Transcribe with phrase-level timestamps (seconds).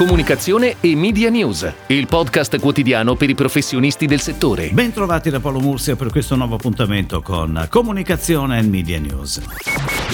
[0.00, 4.70] comunicazione e media news, il podcast quotidiano per i professionisti del settore.
[4.70, 9.42] Bentrovati da Paolo Mursia per questo nuovo appuntamento con Comunicazione e Media News.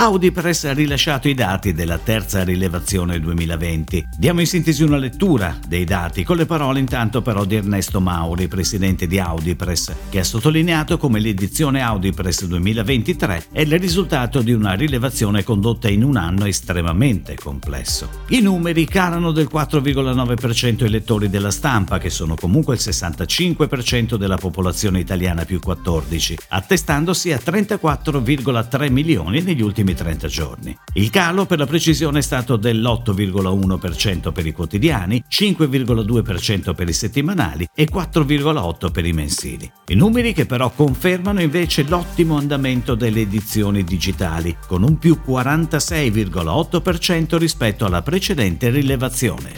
[0.00, 4.06] Audi Press ha rilasciato i dati della terza rilevazione 2020.
[4.16, 8.46] Diamo in sintesi una lettura dei dati con le parole intanto però di Ernesto Mauri,
[8.46, 14.40] presidente di Audi Press, che ha sottolineato come l'edizione Audi Press 2023 è il risultato
[14.40, 18.08] di una rilevazione condotta in un anno estremamente complesso.
[18.28, 24.38] I numeri calano del 4,9% i lettori della stampa, che sono comunque il 65% della
[24.38, 30.74] popolazione italiana più 14, attestandosi a 34,3 milioni negli ultimi 30 giorni.
[30.94, 37.68] Il calo per la precisione è stato dell'8,1% per i quotidiani, 5,2% per i settimanali
[37.74, 39.70] e 4,8% per i mensili.
[39.88, 47.36] I numeri che però confermano invece l'ottimo andamento delle edizioni digitali, con un più 46,8%
[47.36, 49.57] rispetto alla precedente rilevazione.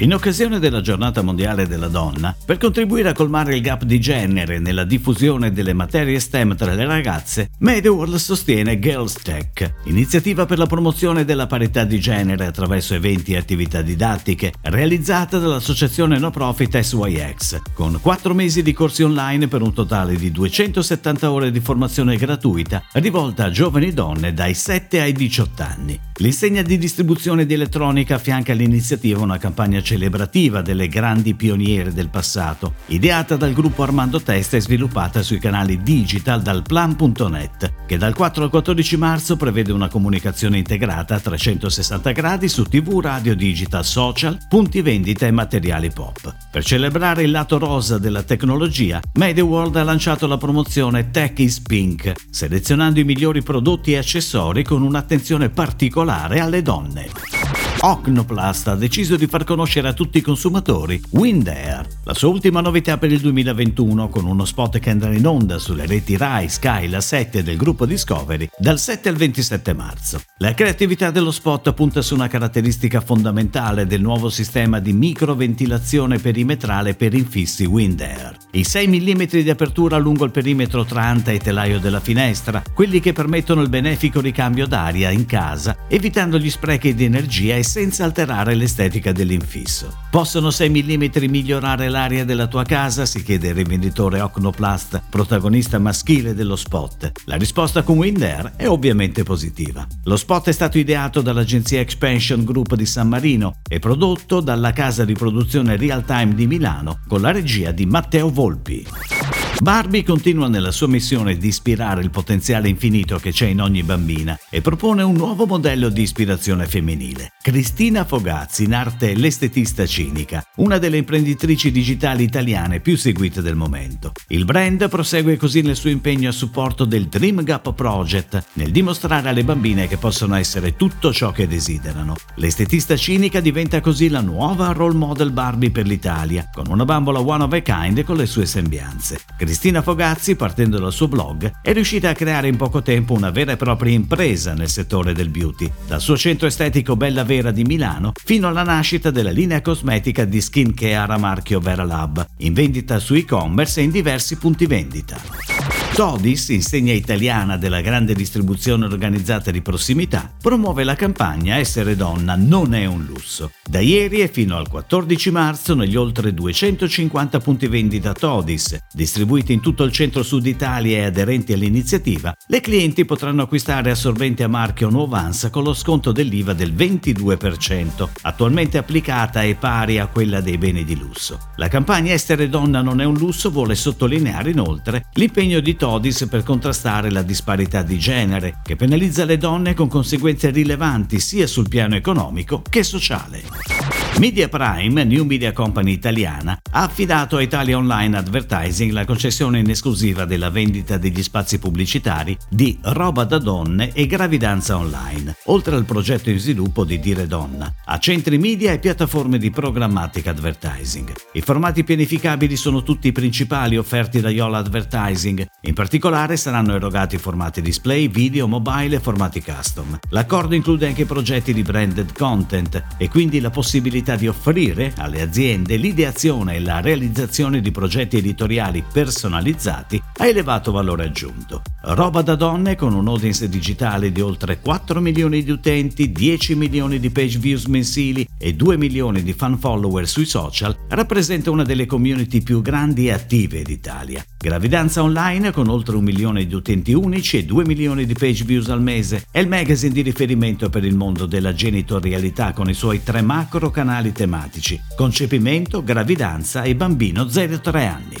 [0.00, 4.58] In occasione della giornata mondiale della donna, per contribuire a colmare il gap di genere
[4.58, 10.66] nella diffusione delle materie STEM tra le ragazze, MediaWorld sostiene Girls Tech, iniziativa per la
[10.66, 17.62] promozione della parità di genere attraverso eventi e attività didattiche, realizzata dall'associazione no profit SYX,
[17.72, 22.82] con 4 mesi di corsi online per un totale di 270 ore di formazione gratuita
[22.92, 25.98] rivolta a giovani donne dai 7 ai 18 anni.
[26.18, 32.74] L'insegna di distribuzione di elettronica affianca all'iniziativa una campagna celebrativa delle grandi pioniere del passato,
[32.86, 38.42] ideata dal gruppo Armando Testa e sviluppata sui canali digital dal plan.net, che dal 4
[38.42, 44.36] al 14 marzo prevede una comunicazione integrata a 360 gradi su TV, radio, digital, social,
[44.48, 46.34] punti vendita e materiali pop.
[46.50, 52.12] Per celebrare il lato rosa della tecnologia, MediaWorld ha lanciato la promozione Tech is Pink,
[52.28, 57.45] selezionando i migliori prodotti e accessori con un'attenzione particolare alle donne.
[57.78, 62.60] Ocnoplast ha deciso di far conoscere a tutti i consumatori Wind Air, la sua ultima
[62.60, 66.88] novità per il 2021 con uno spot che andrà in onda sulle reti Rai, Sky,
[66.88, 70.20] La 7 del gruppo Discovery dal 7 al 27 marzo.
[70.38, 76.94] La creatività dello spot punta su una caratteristica fondamentale del nuovo sistema di microventilazione perimetrale
[76.94, 78.36] per infissi Wind Air.
[78.52, 83.00] I 6 mm di apertura lungo il perimetro tra anta e telaio della finestra, quelli
[83.00, 88.04] che permettono il benefico ricambio d'aria in casa, evitando gli sprechi di energia e senza
[88.04, 89.92] alterare l'estetica dell'infisso.
[90.08, 93.06] Possono 6 mm migliorare l'aria della tua casa?
[93.06, 97.12] si chiede il rivenditore Ocnoplast, protagonista maschile dello spot.
[97.24, 99.86] La risposta con Wind è ovviamente positiva.
[100.04, 105.06] Lo spot è stato ideato dall'agenzia Expansion Group di San Marino e prodotto dalla casa
[105.06, 109.45] di produzione Real Time di Milano con la regia di Matteo Volpi.
[109.58, 114.38] Barbie continua nella sua missione di ispirare il potenziale infinito che c'è in ogni bambina
[114.50, 117.32] e propone un nuovo modello di ispirazione femminile.
[117.40, 124.12] Cristina Fogazzi, in arte l'estetista cinica, una delle imprenditrici digitali italiane più seguite del momento.
[124.28, 129.30] Il brand prosegue così nel suo impegno a supporto del Dream Gap Project, nel dimostrare
[129.30, 132.14] alle bambine che possono essere tutto ciò che desiderano.
[132.36, 137.44] L'estetista cinica diventa così la nuova role model Barbie per l'Italia, con una bambola one
[137.44, 139.20] of a kind con le sue sembianze.
[139.46, 143.52] Cristina Fogazzi, partendo dal suo blog, è riuscita a creare in poco tempo una vera
[143.52, 148.10] e propria impresa nel settore del beauty, dal suo centro estetico Bella Vera di Milano
[148.24, 153.14] fino alla nascita della linea cosmetica di skincare a marchio Vera Lab, in vendita su
[153.14, 155.55] e-commerce e in diversi punti vendita.
[155.96, 162.74] Todis, insegna italiana della grande distribuzione organizzata di prossimità, promuove la campagna Essere donna non
[162.74, 163.52] è un lusso.
[163.66, 169.60] Da ieri e fino al 14 marzo negli oltre 250 punti vendita Todis, distribuiti in
[169.60, 175.48] tutto il centro-sud Italia e aderenti all'iniziativa, le clienti potranno acquistare assorbente a marchio Nuovans
[175.50, 180.98] con lo sconto dell'IVA del 22%, attualmente applicata e pari a quella dei beni di
[180.98, 181.38] lusso.
[181.56, 186.26] La campagna Essere donna non è un lusso vuole sottolineare inoltre l'impegno di Todis Todis
[186.28, 191.68] per contrastare la disparità di genere, che penalizza le donne con conseguenze rilevanti sia sul
[191.68, 193.95] piano economico che sociale.
[194.18, 199.68] Media Prime, New Media Company italiana, ha affidato a Italia Online Advertising la concessione in
[199.68, 205.84] esclusiva della vendita degli spazi pubblicitari di Roba da donne e gravidanza online, oltre al
[205.84, 211.12] progetto in sviluppo di Dire Donna, a centri media e piattaforme di programmatic advertising.
[211.34, 217.18] I formati pianificabili sono tutti i principali offerti da Yola Advertising, in particolare saranno erogati
[217.18, 219.98] formati display, video, mobile e formati custom.
[220.08, 225.20] L'accordo include anche progetti di branded content e quindi la possibilità possibilità di offrire alle
[225.20, 231.62] aziende l'ideazione e la realizzazione di progetti editoriali personalizzati a elevato valore aggiunto.
[231.82, 237.00] Roba da donne con un audience digitale di oltre 4 milioni di utenti, 10 milioni
[237.00, 241.86] di page views mensili e 2 milioni di fan follower sui social, rappresenta una delle
[241.86, 244.24] community più grandi e attive d'Italia.
[244.38, 248.68] Gravidanza online con oltre un milione di utenti unici e 2 milioni di page views
[248.68, 253.02] al mese è il magazine di riferimento per il mondo della genitorialità con i suoi
[253.02, 258.16] tre macro canali tematici: concepimento, gravidanza e bambino 0-3 anni.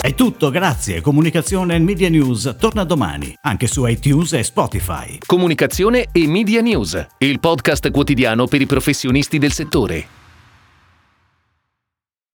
[0.00, 1.00] È tutto, grazie.
[1.00, 5.18] Comunicazione e Media News torna domani, anche su iTunes e Spotify.
[5.24, 10.21] Comunicazione e Media News, il podcast quotidiano per i professionisti del settore.